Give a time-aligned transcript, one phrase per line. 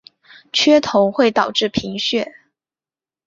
[0.51, 2.33] 缺铜会导致贫血。